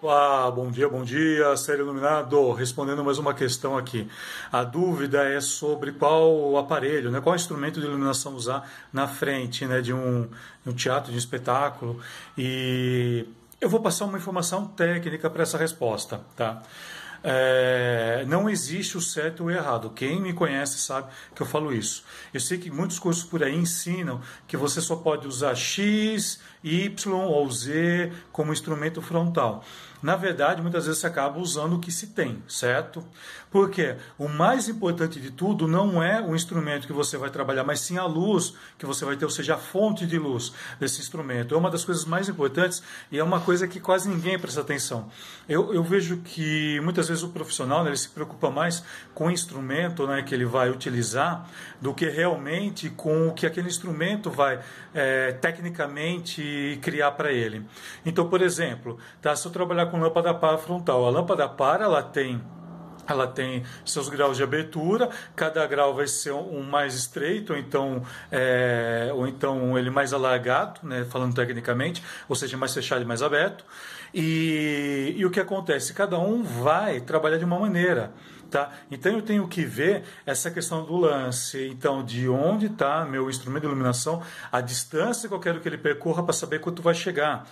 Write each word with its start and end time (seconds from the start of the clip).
Opa, 0.00 0.48
bom 0.52 0.70
dia, 0.70 0.88
bom 0.88 1.02
dia, 1.02 1.56
ser 1.56 1.80
iluminado. 1.80 2.52
Respondendo 2.52 3.04
mais 3.04 3.18
uma 3.18 3.34
questão 3.34 3.76
aqui. 3.76 4.08
A 4.52 4.62
dúvida 4.62 5.24
é 5.24 5.40
sobre 5.40 5.90
qual 5.90 6.56
aparelho, 6.56 7.10
né, 7.10 7.20
qual 7.20 7.34
instrumento 7.34 7.80
de 7.80 7.86
iluminação 7.86 8.34
usar 8.34 8.70
na 8.92 9.08
frente 9.08 9.66
né, 9.66 9.80
de, 9.80 9.92
um, 9.92 10.28
um 10.64 10.72
teatro, 10.72 11.10
de 11.10 11.16
um 11.16 11.18
espetáculo. 11.18 12.00
E 12.36 13.26
eu 13.60 13.68
vou 13.68 13.80
passar 13.80 14.04
uma 14.04 14.18
informação 14.18 14.68
técnica 14.68 15.28
para 15.28 15.42
essa 15.42 15.58
resposta. 15.58 16.20
Tá? 16.36 16.62
É, 17.22 18.24
não 18.28 18.48
existe 18.48 18.96
o 18.96 19.00
certo 19.00 19.40
ou 19.40 19.46
o 19.46 19.50
errado. 19.50 19.90
Quem 19.90 20.20
me 20.20 20.32
conhece 20.32 20.78
sabe 20.78 21.08
que 21.34 21.42
eu 21.42 21.46
falo 21.46 21.72
isso. 21.72 22.04
Eu 22.32 22.40
sei 22.40 22.58
que 22.58 22.70
muitos 22.70 22.98
cursos 22.98 23.24
por 23.24 23.42
aí 23.42 23.54
ensinam 23.54 24.20
que 24.46 24.56
você 24.56 24.80
só 24.80 24.96
pode 24.96 25.26
usar 25.26 25.54
X, 25.54 26.40
Y 26.62 27.12
ou 27.12 27.50
Z 27.50 28.12
como 28.32 28.52
instrumento 28.52 29.00
frontal. 29.02 29.64
Na 30.00 30.14
verdade, 30.14 30.62
muitas 30.62 30.86
vezes 30.86 31.00
você 31.00 31.08
acaba 31.08 31.40
usando 31.40 31.74
o 31.74 31.78
que 31.80 31.90
se 31.90 32.08
tem, 32.08 32.40
certo? 32.46 33.04
Porque 33.50 33.96
o 34.16 34.28
mais 34.28 34.68
importante 34.68 35.20
de 35.20 35.30
tudo 35.30 35.66
não 35.66 36.00
é 36.00 36.20
o 36.20 36.36
instrumento 36.36 36.86
que 36.86 36.92
você 36.92 37.16
vai 37.16 37.30
trabalhar, 37.30 37.64
mas 37.64 37.80
sim 37.80 37.98
a 37.98 38.04
luz 38.04 38.54
que 38.78 38.86
você 38.86 39.04
vai 39.04 39.16
ter, 39.16 39.24
ou 39.24 39.30
seja, 39.30 39.54
a 39.54 39.58
fonte 39.58 40.06
de 40.06 40.16
luz 40.16 40.52
desse 40.78 41.00
instrumento. 41.00 41.52
É 41.52 41.58
uma 41.58 41.70
das 41.70 41.84
coisas 41.84 42.04
mais 42.04 42.28
importantes 42.28 42.80
e 43.10 43.18
é 43.18 43.24
uma 43.24 43.40
coisa 43.40 43.66
que 43.66 43.80
quase 43.80 44.08
ninguém 44.08 44.38
presta 44.38 44.60
atenção. 44.60 45.10
Eu, 45.48 45.74
eu 45.74 45.82
vejo 45.82 46.18
que 46.18 46.78
muitas 46.80 47.07
vezes 47.08 47.22
o 47.22 47.28
profissional 47.28 47.82
né, 47.82 47.90
ele 47.90 47.96
se 47.96 48.08
preocupa 48.08 48.50
mais 48.50 48.84
com 49.14 49.26
o 49.26 49.30
instrumento 49.30 50.06
né, 50.06 50.22
que 50.22 50.34
ele 50.34 50.44
vai 50.44 50.70
utilizar 50.70 51.48
do 51.80 51.94
que 51.94 52.08
realmente 52.08 52.90
com 52.90 53.28
o 53.28 53.34
que 53.34 53.46
aquele 53.46 53.68
instrumento 53.68 54.30
vai 54.30 54.60
é, 54.94 55.32
tecnicamente 55.32 56.78
criar 56.82 57.12
para 57.12 57.32
ele. 57.32 57.64
Então, 58.04 58.28
por 58.28 58.42
exemplo, 58.42 58.98
tá, 59.20 59.34
se 59.34 59.46
eu 59.46 59.52
trabalhar 59.52 59.86
com 59.86 59.98
lâmpada 59.98 60.34
par 60.34 60.58
frontal, 60.58 61.06
a 61.06 61.10
lâmpada 61.10 61.48
par 61.48 61.80
ela 61.80 62.02
tem 62.02 62.40
ela 63.08 63.26
tem 63.26 63.64
seus 63.84 64.08
graus 64.08 64.36
de 64.36 64.42
abertura, 64.42 65.08
cada 65.34 65.66
grau 65.66 65.94
vai 65.94 66.06
ser 66.06 66.32
um 66.32 66.62
mais 66.62 66.94
estreito, 66.94 67.52
ou 67.52 67.58
então, 67.58 68.02
é, 68.30 69.10
ou 69.14 69.26
então 69.26 69.78
ele 69.78 69.90
mais 69.90 70.12
alargado, 70.12 70.80
né, 70.82 71.06
falando 71.10 71.34
tecnicamente, 71.34 72.02
ou 72.28 72.36
seja, 72.36 72.56
mais 72.56 72.74
fechado 72.74 73.02
e 73.02 73.04
mais 73.04 73.22
aberto. 73.22 73.64
E, 74.12 75.14
e 75.16 75.26
o 75.26 75.30
que 75.30 75.40
acontece? 75.40 75.92
Cada 75.92 76.18
um 76.18 76.42
vai 76.42 77.00
trabalhar 77.00 77.38
de 77.38 77.44
uma 77.44 77.58
maneira. 77.58 78.12
Tá? 78.50 78.70
Então 78.90 79.12
eu 79.12 79.20
tenho 79.20 79.46
que 79.46 79.62
ver 79.62 80.04
essa 80.24 80.50
questão 80.50 80.82
do 80.82 80.96
lance, 80.96 81.68
então 81.68 82.02
de 82.02 82.30
onde 82.30 82.64
está 82.64 83.04
meu 83.04 83.28
instrumento 83.28 83.62
de 83.62 83.68
iluminação, 83.68 84.22
a 84.50 84.62
distância 84.62 85.28
que 85.28 85.34
eu 85.34 85.40
quero 85.40 85.60
que 85.60 85.68
ele 85.68 85.76
percorra 85.76 86.22
para 86.22 86.32
saber 86.32 86.58
quanto 86.58 86.80
vai 86.80 86.94
chegar. 86.94 87.46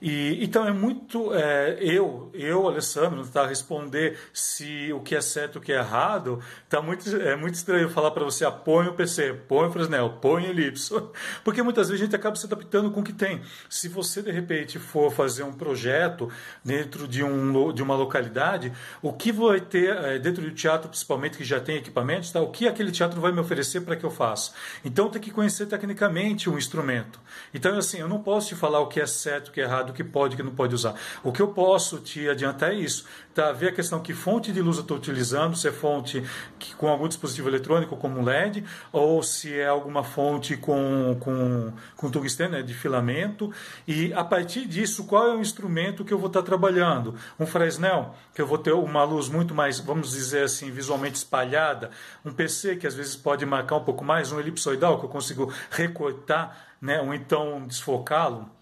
E, 0.00 0.44
então 0.44 0.66
é 0.66 0.72
muito 0.72 1.34
é, 1.34 1.76
eu, 1.80 2.30
eu, 2.32 2.68
Alessandro, 2.68 3.26
tá 3.26 3.46
responder 3.46 4.16
se 4.32 4.92
o 4.92 5.00
que 5.00 5.16
é 5.16 5.20
certo 5.20 5.56
e 5.56 5.58
o 5.58 5.60
que 5.60 5.72
é 5.72 5.78
errado, 5.78 6.40
tá 6.68 6.80
muito 6.80 7.08
é 7.16 7.34
muito 7.34 7.54
estranho 7.54 7.88
falar 7.88 8.12
para 8.12 8.24
você, 8.24 8.44
ah, 8.44 8.50
põe 8.50 8.86
o 8.86 8.94
PC, 8.94 9.32
põe 9.48 9.66
o 9.66 9.72
Fresnel, 9.72 10.18
põe 10.20 10.46
o 10.46 10.50
Elipse, 10.50 10.94
porque 11.42 11.62
muitas 11.62 11.88
vezes 11.88 12.00
a 12.00 12.04
gente 12.04 12.14
acaba 12.14 12.36
se 12.36 12.46
adaptando 12.46 12.90
com 12.90 13.00
o 13.00 13.02
que 13.02 13.12
tem. 13.12 13.42
Se 13.68 13.88
você 13.88 14.22
de 14.22 14.30
repente 14.30 14.78
for 14.78 15.10
fazer 15.10 15.42
um 15.42 15.52
projeto 15.52 16.30
dentro 16.64 17.08
de, 17.08 17.24
um, 17.24 17.72
de 17.72 17.82
uma 17.82 17.96
localidade, 17.96 18.72
o 19.02 19.12
que 19.12 19.32
vai 19.32 19.60
ter 19.60 19.96
é, 19.96 20.18
dentro 20.18 20.42
do 20.42 20.50
teatro, 20.52 20.88
principalmente 20.88 21.36
que 21.36 21.44
já 21.44 21.58
tem 21.58 21.76
equipamentos, 21.76 22.30
tá? 22.30 22.40
o 22.40 22.50
que 22.50 22.68
aquele 22.68 22.92
teatro 22.92 23.20
vai 23.20 23.32
me 23.32 23.40
oferecer 23.40 23.80
para 23.80 23.96
que 23.96 24.04
eu 24.04 24.10
faça. 24.10 24.52
Então 24.84 25.10
tem 25.10 25.20
que 25.20 25.32
conhecer 25.32 25.66
tecnicamente 25.66 26.48
o 26.48 26.56
instrumento. 26.56 27.20
Então 27.52 27.76
assim, 27.76 27.98
eu 27.98 28.08
não 28.08 28.22
posso 28.22 28.48
te 28.48 28.54
falar 28.54 28.80
o 28.80 28.86
que 28.86 29.00
é 29.00 29.06
certo, 29.06 29.48
o 29.48 29.52
que 29.52 29.60
é 29.60 29.64
errado 29.64 29.87
do 29.88 29.92
que 29.92 30.04
pode 30.04 30.34
e 30.34 30.36
que 30.36 30.42
não 30.42 30.54
pode 30.54 30.74
usar. 30.74 30.94
O 31.22 31.32
que 31.32 31.42
eu 31.42 31.48
posso 31.48 31.98
te 31.98 32.28
adiantar 32.28 32.70
é 32.70 32.74
isso. 32.74 33.04
Tá? 33.34 33.52
Ver 33.52 33.68
a 33.68 33.72
questão 33.72 34.00
que 34.00 34.12
fonte 34.12 34.52
de 34.52 34.60
luz 34.60 34.76
eu 34.76 34.82
estou 34.82 34.96
utilizando, 34.96 35.56
se 35.56 35.68
é 35.68 35.72
fonte 35.72 36.22
que, 36.58 36.74
com 36.74 36.88
algum 36.88 37.06
dispositivo 37.06 37.48
eletrônico 37.48 37.96
como 37.96 38.18
um 38.18 38.24
LED, 38.24 38.64
ou 38.92 39.22
se 39.22 39.54
é 39.54 39.66
alguma 39.66 40.02
fonte 40.02 40.56
com, 40.56 41.16
com, 41.20 41.72
com 41.96 42.10
tungstênio, 42.10 42.52
né, 42.52 42.62
de 42.62 42.74
filamento. 42.74 43.52
E 43.86 44.12
a 44.12 44.24
partir 44.24 44.66
disso, 44.66 45.04
qual 45.04 45.28
é 45.28 45.36
o 45.36 45.40
instrumento 45.40 46.04
que 46.04 46.12
eu 46.12 46.18
vou 46.18 46.28
estar 46.28 46.42
trabalhando? 46.42 47.14
Um 47.38 47.46
Fresnel, 47.46 48.14
que 48.34 48.42
eu 48.42 48.46
vou 48.46 48.58
ter 48.58 48.72
uma 48.72 49.04
luz 49.04 49.28
muito 49.28 49.54
mais, 49.54 49.78
vamos 49.78 50.10
dizer 50.10 50.44
assim, 50.44 50.70
visualmente 50.70 51.16
espalhada. 51.16 51.90
Um 52.24 52.32
PC, 52.32 52.76
que 52.76 52.86
às 52.86 52.94
vezes 52.94 53.16
pode 53.16 53.46
marcar 53.46 53.76
um 53.76 53.84
pouco 53.84 54.04
mais. 54.04 54.32
Um 54.32 54.40
elipsoidal, 54.40 54.98
que 54.98 55.04
eu 55.04 55.10
consigo 55.10 55.52
recortar, 55.70 56.74
né, 56.80 57.00
ou 57.00 57.14
então 57.14 57.66
desfocá-lo 57.66 58.57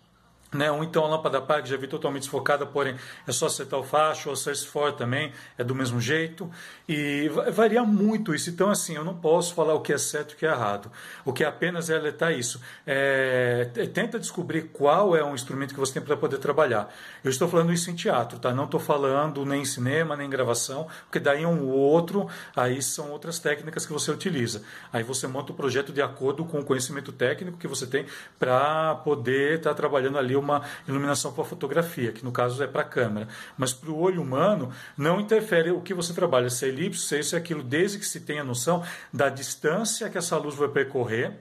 né? 0.52 0.70
Ou 0.70 0.84
então 0.84 1.04
a 1.04 1.08
lâmpada 1.08 1.40
par, 1.40 1.62
que 1.62 1.68
já 1.68 1.76
vi 1.76 1.86
totalmente 1.86 2.22
desfocada, 2.22 2.64
porém 2.64 2.96
é 3.26 3.32
só 3.32 3.46
acertar 3.46 3.78
o 3.80 3.82
facho, 3.82 4.30
ou 4.30 4.36
for 4.36 4.92
também, 4.92 5.32
é 5.58 5.64
do 5.64 5.74
mesmo 5.74 6.00
jeito. 6.00 6.50
E 6.88 7.28
varia 7.52 7.82
muito 7.82 8.34
isso. 8.34 8.48
Então, 8.48 8.70
assim, 8.70 8.94
eu 8.94 9.04
não 9.04 9.14
posso 9.14 9.54
falar 9.54 9.74
o 9.74 9.80
que 9.80 9.92
é 9.92 9.98
certo 9.98 10.32
e 10.32 10.34
o 10.34 10.36
que 10.38 10.46
é 10.46 10.50
errado. 10.50 10.90
O 11.24 11.32
que 11.32 11.42
é 11.42 11.46
apenas 11.46 11.90
é 11.90 11.96
alertar 11.96 12.32
isso. 12.32 12.60
É, 12.86 13.68
tenta 13.92 14.18
descobrir 14.18 14.70
qual 14.72 15.16
é 15.16 15.22
o 15.22 15.34
instrumento 15.34 15.74
que 15.74 15.80
você 15.80 15.94
tem 15.94 16.02
para 16.02 16.16
poder 16.16 16.38
trabalhar. 16.38 16.92
Eu 17.24 17.30
estou 17.30 17.48
falando 17.48 17.72
isso 17.72 17.90
em 17.90 17.94
teatro, 17.94 18.38
tá? 18.38 18.54
Não 18.54 18.64
estou 18.64 18.78
falando 18.78 19.44
nem 19.44 19.62
em 19.62 19.64
cinema, 19.64 20.16
nem 20.16 20.28
em 20.28 20.30
gravação, 20.30 20.86
porque 21.04 21.18
daí 21.18 21.42
é 21.42 21.48
um 21.48 21.66
outro, 21.68 22.28
aí 22.54 22.80
são 22.80 23.10
outras 23.10 23.40
técnicas 23.40 23.84
que 23.84 23.92
você 23.92 24.10
utiliza. 24.12 24.62
Aí 24.92 25.02
você 25.02 25.26
monta 25.26 25.52
o 25.52 25.54
projeto 25.54 25.92
de 25.92 26.00
acordo 26.00 26.44
com 26.44 26.60
o 26.60 26.64
conhecimento 26.64 27.10
técnico 27.10 27.58
que 27.58 27.66
você 27.66 27.86
tem 27.86 28.06
para 28.38 28.94
poder 28.96 29.58
estar 29.58 29.70
tá 29.70 29.74
trabalhando 29.74 30.18
ali 30.18 30.35
uma 30.36 30.62
iluminação 30.86 31.32
para 31.32 31.44
fotografia, 31.44 32.12
que 32.12 32.24
no 32.24 32.32
caso 32.32 32.62
é 32.62 32.66
para 32.66 32.82
a 32.82 32.84
câmera. 32.84 33.28
Mas 33.56 33.72
para 33.72 33.91
o 33.91 33.98
olho 33.98 34.22
humano, 34.22 34.72
não 34.97 35.20
interfere 35.20 35.70
o 35.70 35.80
que 35.80 35.94
você 35.94 36.12
trabalha, 36.12 36.50
se 36.50 36.64
é 36.64 36.69
elipse, 36.69 37.02
se 37.02 37.16
é 37.16 37.20
isso 37.20 37.34
e 37.34 37.38
aquilo, 37.38 37.62
desde 37.62 37.98
que 37.98 38.06
se 38.06 38.20
tenha 38.20 38.44
noção 38.44 38.84
da 39.12 39.28
distância 39.28 40.08
que 40.10 40.19
essa 40.19 40.36
luz 40.36 40.54
vai 40.54 40.69
percorrer 40.69 41.32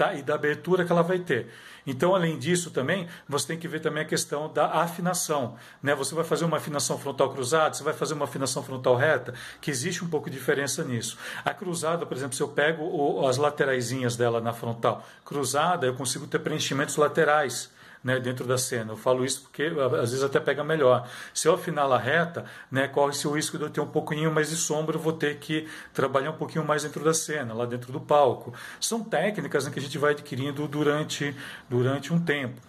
tá? 0.00 0.14
e 0.14 0.22
da 0.22 0.34
abertura 0.34 0.84
que 0.84 0.90
ela 0.90 1.02
vai 1.02 1.18
ter. 1.18 1.48
Então, 1.86 2.14
além 2.14 2.38
disso, 2.38 2.70
também 2.70 3.06
você 3.28 3.48
tem 3.48 3.58
que 3.58 3.68
ver 3.68 3.80
também 3.80 4.02
a 4.02 4.06
questão 4.06 4.50
da 4.50 4.66
afinação. 4.66 5.56
Né? 5.82 5.94
Você 5.94 6.14
vai 6.14 6.24
fazer 6.24 6.44
uma 6.44 6.56
afinação 6.56 6.98
frontal 6.98 7.30
cruzada, 7.30 7.74
você 7.74 7.82
vai 7.82 7.92
fazer 7.92 8.14
uma 8.14 8.24
afinação 8.24 8.62
frontal 8.62 8.96
reta, 8.96 9.34
que 9.60 9.70
existe 9.70 10.04
um 10.04 10.08
pouco 10.08 10.30
de 10.30 10.38
diferença 10.38 10.82
nisso. 10.84 11.18
A 11.44 11.52
cruzada, 11.52 12.06
por 12.06 12.16
exemplo, 12.16 12.34
se 12.34 12.42
eu 12.42 12.48
pego 12.48 13.26
as 13.26 13.36
lateraisinhas 13.36 14.16
dela 14.16 14.40
na 14.40 14.52
frontal 14.52 15.04
cruzada, 15.24 15.86
eu 15.86 15.94
consigo 15.94 16.26
ter 16.26 16.38
preenchimentos 16.38 16.96
laterais 16.96 17.70
né, 18.02 18.18
dentro 18.18 18.46
da 18.46 18.58
cena. 18.58 18.92
Eu 18.92 18.96
falo 18.96 19.24
isso 19.24 19.42
porque 19.42 19.64
às 19.64 20.10
vezes 20.10 20.22
até 20.22 20.40
pega 20.40 20.64
melhor. 20.64 21.08
Se 21.34 21.48
eu 21.48 21.54
afinar 21.54 21.90
a 21.90 21.98
reta, 21.98 22.44
né, 22.70 22.88
corre-se 22.88 23.26
o 23.26 23.32
risco 23.32 23.58
de 23.58 23.64
eu 23.64 23.70
ter 23.70 23.80
um 23.80 23.86
pouquinho 23.86 24.32
mais 24.32 24.50
de 24.50 24.56
sombra, 24.56 24.96
eu 24.96 25.00
vou 25.00 25.12
ter 25.12 25.38
que 25.38 25.68
trabalhar 25.92 26.30
um 26.30 26.36
pouquinho 26.36 26.64
mais 26.64 26.82
dentro 26.82 27.04
da 27.04 27.14
cena, 27.14 27.54
lá 27.54 27.66
dentro 27.66 27.92
do 27.92 28.00
palco. 28.00 28.52
São 28.80 29.02
técnicas 29.02 29.64
né, 29.64 29.70
que 29.70 29.78
a 29.78 29.82
gente 29.82 29.98
vai 29.98 30.12
adquirindo 30.12 30.66
durante, 30.66 31.34
durante 31.68 32.12
um 32.12 32.20
tempo 32.20 32.60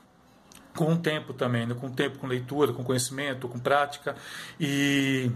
com 0.76 0.94
o 0.94 0.98
tempo 0.98 1.34
também, 1.34 1.66
né? 1.66 1.76
com 1.76 1.88
o 1.88 1.90
tempo, 1.90 2.18
com 2.18 2.28
leitura, 2.28 2.72
com 2.72 2.82
conhecimento, 2.82 3.48
com 3.48 3.60
prática. 3.60 4.16
E 4.58 5.30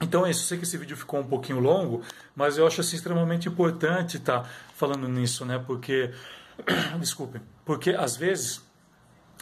então 0.00 0.26
é 0.26 0.30
isso. 0.30 0.42
Eu 0.42 0.46
sei 0.48 0.58
que 0.58 0.64
esse 0.64 0.76
vídeo 0.76 0.96
ficou 0.96 1.20
um 1.20 1.26
pouquinho 1.26 1.60
longo, 1.60 2.02
mas 2.34 2.58
eu 2.58 2.66
acho 2.66 2.80
assim, 2.80 2.96
extremamente 2.96 3.48
importante 3.48 4.16
estar 4.16 4.40
tá 4.40 4.48
falando 4.74 5.08
nisso, 5.08 5.44
né? 5.44 5.62
Porque, 5.64 6.12
desculpem, 6.98 7.40
porque 7.64 7.90
às 7.90 8.16
vezes 8.16 8.65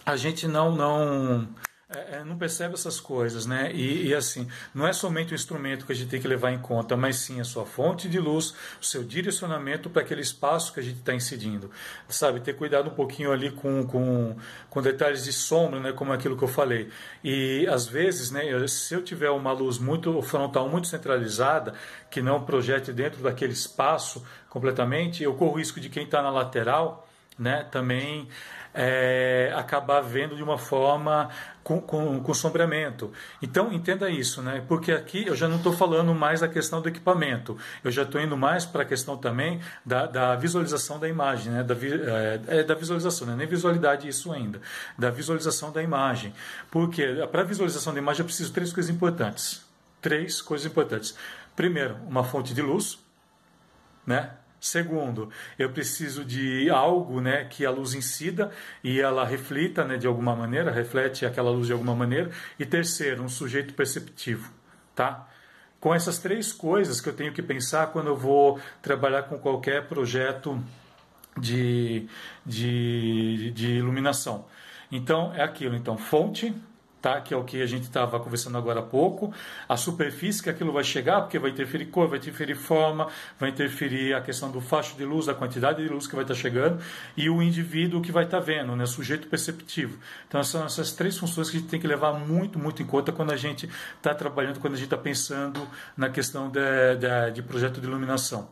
a 0.04 0.16
gente 0.16 0.46
não 0.46 0.74
não 0.74 1.48
é, 1.94 2.16
é, 2.16 2.24
não 2.24 2.36
percebe 2.36 2.74
essas 2.74 2.98
coisas, 2.98 3.46
né? 3.46 3.70
E, 3.72 4.08
e, 4.08 4.14
assim, 4.14 4.48
não 4.74 4.86
é 4.86 4.92
somente 4.92 5.32
o 5.32 5.34
instrumento 5.34 5.86
que 5.86 5.92
a 5.92 5.94
gente 5.94 6.08
tem 6.08 6.20
que 6.20 6.26
levar 6.26 6.50
em 6.50 6.58
conta, 6.58 6.96
mas 6.96 7.16
sim 7.16 7.40
a 7.40 7.44
sua 7.44 7.64
fonte 7.64 8.08
de 8.08 8.18
luz, 8.18 8.54
o 8.80 8.84
seu 8.84 9.04
direcionamento 9.04 9.88
para 9.88 10.02
aquele 10.02 10.22
espaço 10.22 10.72
que 10.72 10.80
a 10.80 10.82
gente 10.82 10.98
está 10.98 11.14
incidindo, 11.14 11.70
sabe? 12.08 12.40
Ter 12.40 12.54
cuidado 12.54 12.88
um 12.88 12.94
pouquinho 12.94 13.30
ali 13.32 13.50
com, 13.50 13.86
com, 13.86 14.36
com 14.70 14.82
detalhes 14.82 15.24
de 15.24 15.32
sombra, 15.32 15.78
né? 15.78 15.92
Como 15.92 16.12
aquilo 16.12 16.36
que 16.36 16.44
eu 16.44 16.48
falei. 16.48 16.88
E 17.22 17.66
às 17.68 17.86
vezes, 17.86 18.30
né? 18.30 18.42
Se 18.66 18.94
eu 18.94 19.02
tiver 19.02 19.30
uma 19.30 19.52
luz 19.52 19.78
muito 19.78 20.20
frontal, 20.22 20.68
muito 20.68 20.88
centralizada, 20.88 21.74
que 22.10 22.20
não 22.22 22.44
projete 22.44 22.92
dentro 22.92 23.22
daquele 23.22 23.52
espaço 23.52 24.24
completamente, 24.48 25.22
eu 25.22 25.34
corro 25.34 25.52
o 25.52 25.58
risco 25.58 25.78
de 25.80 25.88
quem 25.88 26.04
está 26.04 26.22
na 26.22 26.30
lateral, 26.30 27.06
né? 27.38 27.64
Também 27.70 28.28
é, 28.74 29.52
acabar 29.56 30.00
vendo 30.00 30.34
de 30.34 30.42
uma 30.42 30.58
forma 30.58 31.30
com, 31.62 31.80
com, 31.80 32.20
com, 32.20 32.34
sombreamento. 32.34 33.12
Então 33.40 33.72
entenda 33.72 34.10
isso, 34.10 34.42
né? 34.42 34.62
Porque 34.66 34.90
aqui 34.90 35.26
eu 35.26 35.36
já 35.36 35.48
não 35.48 35.56
estou 35.56 35.72
falando 35.72 36.12
mais 36.12 36.40
da 36.40 36.48
questão 36.48 36.82
do 36.82 36.88
equipamento, 36.88 37.56
eu 37.84 37.90
já 37.90 38.02
estou 38.02 38.20
indo 38.20 38.36
mais 38.36 38.66
para 38.66 38.82
a 38.82 38.84
questão 38.84 39.16
também 39.16 39.60
da, 39.86 40.06
da, 40.06 40.34
visualização 40.34 40.98
da 40.98 41.08
imagem, 41.08 41.52
né? 41.52 41.62
Da, 41.62 41.74
é, 41.74 42.40
é, 42.48 42.62
da 42.64 42.74
visualização, 42.74 43.28
né? 43.28 43.36
nem 43.36 43.46
visualidade 43.46 44.08
isso 44.08 44.32
ainda, 44.32 44.60
da 44.98 45.08
visualização 45.08 45.70
da 45.70 45.80
imagem. 45.80 46.34
Porque 46.70 47.06
para 47.30 47.42
a 47.42 47.44
visualização 47.44 47.94
da 47.94 48.00
imagem 48.00 48.20
eu 48.20 48.26
preciso 48.26 48.48
de 48.48 48.54
três 48.54 48.72
coisas 48.72 48.94
importantes. 48.94 49.64
Três 50.02 50.42
coisas 50.42 50.66
importantes. 50.66 51.16
Primeiro, 51.56 51.96
uma 52.06 52.24
fonte 52.24 52.52
de 52.52 52.60
luz, 52.60 52.98
né? 54.06 54.32
Segundo, 54.64 55.28
eu 55.58 55.68
preciso 55.68 56.24
de 56.24 56.70
algo 56.70 57.20
né, 57.20 57.44
que 57.44 57.66
a 57.66 57.70
luz 57.70 57.92
incida 57.92 58.50
e 58.82 58.98
ela 58.98 59.22
reflita 59.22 59.84
né, 59.84 59.98
de 59.98 60.06
alguma 60.06 60.34
maneira, 60.34 60.70
reflete 60.70 61.26
aquela 61.26 61.50
luz 61.50 61.66
de 61.66 61.74
alguma 61.74 61.94
maneira. 61.94 62.30
E 62.58 62.64
terceiro, 62.64 63.22
um 63.22 63.28
sujeito 63.28 63.74
perceptivo. 63.74 64.50
Tá? 64.94 65.28
Com 65.78 65.94
essas 65.94 66.18
três 66.18 66.50
coisas 66.50 66.98
que 66.98 67.10
eu 67.10 67.12
tenho 67.12 67.30
que 67.34 67.42
pensar 67.42 67.88
quando 67.88 68.06
eu 68.06 68.16
vou 68.16 68.58
trabalhar 68.80 69.24
com 69.24 69.38
qualquer 69.38 69.86
projeto 69.86 70.58
de, 71.38 72.08
de, 72.46 73.50
de 73.50 73.68
iluminação. 73.72 74.46
Então, 74.90 75.30
é 75.34 75.42
aquilo. 75.42 75.76
Então, 75.76 75.98
fonte, 75.98 76.54
tá? 77.04 77.20
que 77.20 77.34
é 77.34 77.36
o 77.36 77.44
que 77.44 77.60
a 77.60 77.66
gente 77.66 77.82
estava 77.82 78.18
conversando 78.18 78.56
agora 78.56 78.80
há 78.80 78.82
pouco, 78.82 79.30
a 79.68 79.76
superfície 79.76 80.42
que 80.42 80.48
aquilo 80.48 80.72
vai 80.72 80.82
chegar, 80.82 81.20
porque 81.20 81.38
vai 81.38 81.50
interferir 81.50 81.84
cor, 81.86 82.08
vai 82.08 82.18
interferir 82.18 82.54
forma, 82.54 83.08
vai 83.38 83.50
interferir 83.50 84.14
a 84.14 84.22
questão 84.22 84.50
do 84.50 84.58
facho 84.58 84.96
de 84.96 85.04
luz, 85.04 85.28
a 85.28 85.34
quantidade 85.34 85.82
de 85.82 85.88
luz 85.90 86.06
que 86.06 86.14
vai 86.14 86.24
estar 86.24 86.32
tá 86.32 86.40
chegando, 86.40 86.82
e 87.14 87.28
o 87.28 87.42
indivíduo 87.42 88.00
que 88.00 88.10
vai 88.10 88.24
estar 88.24 88.38
tá 88.38 88.42
vendo, 88.42 88.74
né? 88.74 88.86
sujeito 88.86 89.28
perceptivo. 89.28 89.98
Então, 90.26 90.42
são 90.42 90.64
essas 90.64 90.92
três 90.92 91.18
funções 91.18 91.50
que 91.50 91.58
a 91.58 91.60
gente 91.60 91.68
tem 91.68 91.78
que 91.78 91.86
levar 91.86 92.14
muito, 92.14 92.58
muito 92.58 92.82
em 92.82 92.86
conta 92.86 93.12
quando 93.12 93.32
a 93.32 93.36
gente 93.36 93.68
está 93.98 94.14
trabalhando, 94.14 94.58
quando 94.58 94.72
a 94.72 94.76
gente 94.76 94.86
está 94.86 94.96
pensando 94.96 95.68
na 95.94 96.08
questão 96.08 96.48
de, 96.48 96.60
de, 96.96 97.32
de 97.34 97.42
projeto 97.42 97.82
de 97.82 97.86
iluminação. 97.86 98.48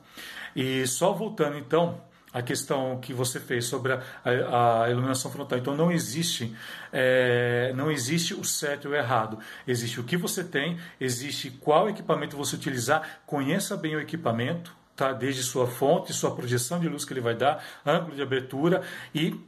E 0.55 0.87
só 0.87 1.15
voltando 1.15 1.57
então 1.57 2.12
a 2.33 2.41
questão 2.41 2.99
que 2.99 3.13
você 3.13 3.39
fez 3.39 3.67
sobre 3.67 3.93
a, 3.93 4.01
a, 4.25 4.91
iluminação 4.91 5.31
frontal. 5.31 5.59
Então 5.59 5.77
não 5.77 5.93
existe 5.93 6.57
é, 6.93 7.73
não 7.77 7.91
existe 7.91 8.35
o 8.35 8.45
certo 8.45 8.89
e 8.89 8.91
o 8.91 8.95
errado. 8.95 9.39
Existe 9.67 10.01
o 10.01 10.05
que 10.05 10.17
você 10.17 10.43
tem, 10.43 10.79
existe 11.01 11.51
qual 11.51 11.89
equipamento 11.89 12.37
você 12.37 12.57
utilizar. 12.57 13.21
Conheça 13.27 13.77
bem 13.77 13.95
o 13.97 14.01
equipamento, 14.01 14.75
tá? 14.97 15.13
Desde 15.13 15.43
sua 15.43 15.67
fonte, 15.67 16.13
sua 16.13 16.35
projeção 16.35 16.81
de 16.81 16.89
luz 16.89 17.05
que 17.05 17.13
ele 17.13 17.21
vai 17.21 17.35
dar, 17.35 17.63
ângulo 17.85 18.17
de 18.17 18.23
abertura 18.23 18.83
e 19.15 19.39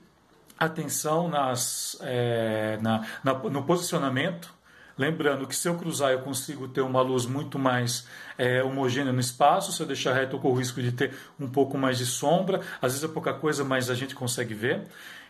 atenção 0.58 1.28
nas, 1.28 1.96
é, 2.02 2.78
na, 2.80 3.06
na, 3.22 3.34
no 3.34 3.64
posicionamento 3.64 4.52
Lembrando 4.96 5.46
que 5.46 5.56
se 5.56 5.68
eu 5.68 5.76
cruzar 5.76 6.12
eu 6.12 6.20
consigo 6.20 6.68
ter 6.68 6.80
uma 6.80 7.02
luz 7.02 7.26
muito 7.26 7.58
mais 7.58 8.06
é, 8.38 8.62
homogênea 8.62 9.12
no 9.12 9.20
espaço, 9.20 9.72
se 9.72 9.80
eu 9.80 9.86
deixar 9.86 10.14
reto 10.14 10.36
eu 10.36 10.40
corro 10.40 10.54
o 10.54 10.58
risco 10.58 10.80
de 10.80 10.92
ter 10.92 11.12
um 11.38 11.48
pouco 11.48 11.76
mais 11.76 11.98
de 11.98 12.06
sombra, 12.06 12.60
às 12.80 12.92
vezes 12.92 13.08
é 13.08 13.12
pouca 13.12 13.34
coisa, 13.34 13.64
mas 13.64 13.90
a 13.90 13.94
gente 13.94 14.14
consegue 14.14 14.54
ver. 14.54 14.82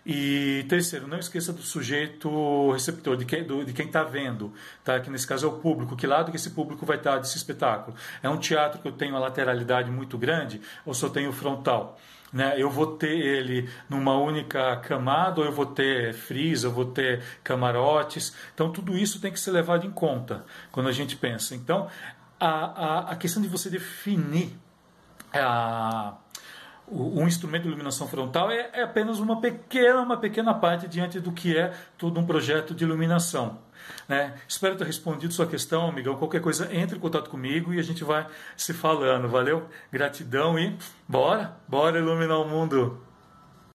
E 0.06 0.66
terceiro, 0.68 1.08
não 1.08 1.18
esqueça 1.18 1.50
do 1.50 1.62
sujeito 1.62 2.70
receptor, 2.72 3.16
de 3.16 3.24
quem 3.24 3.44
de 3.44 3.82
está 3.82 4.04
vendo, 4.04 4.52
tá? 4.82 5.00
que 5.00 5.08
nesse 5.08 5.26
caso 5.26 5.46
é 5.46 5.48
o 5.48 5.52
público. 5.52 5.96
Que 5.96 6.06
lado 6.06 6.30
que 6.30 6.36
esse 6.36 6.50
público 6.50 6.84
vai 6.84 6.98
estar 6.98 7.18
desse 7.18 7.36
espetáculo? 7.36 7.96
É 8.22 8.28
um 8.28 8.36
teatro 8.36 8.82
que 8.82 8.86
eu 8.86 8.92
tenho 8.92 9.12
uma 9.12 9.20
lateralidade 9.20 9.90
muito 9.90 10.18
grande 10.18 10.60
ou 10.84 10.92
só 10.92 11.08
tenho 11.08 11.32
frontal? 11.32 11.98
Né? 12.30 12.54
Eu 12.58 12.68
vou 12.68 12.98
ter 12.98 13.16
ele 13.16 13.70
numa 13.88 14.18
única 14.18 14.76
camada, 14.78 15.40
ou 15.40 15.46
eu 15.46 15.52
vou 15.52 15.66
ter 15.66 16.12
fris, 16.12 16.64
eu 16.64 16.72
vou 16.72 16.84
ter 16.84 17.22
camarotes. 17.44 18.34
Então, 18.52 18.72
tudo 18.72 18.98
isso 18.98 19.20
tem 19.20 19.32
que 19.32 19.38
ser 19.38 19.52
levado 19.52 19.86
em 19.86 19.90
conta 19.90 20.44
quando 20.72 20.88
a 20.88 20.92
gente 20.92 21.16
pensa. 21.16 21.54
Então, 21.54 21.88
a, 22.38 22.48
a, 22.48 22.98
a 23.12 23.16
questão 23.16 23.40
de 23.40 23.48
você 23.48 23.70
definir 23.70 24.58
a, 25.32 26.14
um 26.90 27.26
instrumento 27.26 27.62
de 27.62 27.68
iluminação 27.68 28.06
frontal 28.06 28.50
é, 28.50 28.70
é, 28.72 28.82
apenas 28.82 29.18
uma 29.18 29.40
pequena, 29.40 30.00
uma 30.00 30.16
pequena 30.16 30.52
parte 30.54 30.86
diante 30.86 31.18
do 31.20 31.32
que 31.32 31.56
é 31.56 31.72
todo 31.96 32.18
um 32.20 32.26
projeto 32.26 32.74
de 32.74 32.84
iluminação. 32.84 33.58
Né? 34.08 34.34
Espero 34.48 34.76
ter 34.76 34.84
respondido 34.84 35.32
sua 35.32 35.46
questão, 35.46 35.88
amigão. 35.88 36.16
Qualquer 36.16 36.40
coisa, 36.40 36.74
entre 36.74 36.96
em 36.96 37.00
contato 37.00 37.28
comigo 37.28 37.72
e 37.72 37.78
a 37.78 37.82
gente 37.82 38.04
vai 38.04 38.26
se 38.56 38.72
falando. 38.72 39.28
Valeu? 39.28 39.68
Gratidão 39.90 40.58
e 40.58 40.76
bora, 41.08 41.56
bora 41.68 41.98
iluminar 41.98 42.40
o 42.40 42.48
mundo. 42.48 43.03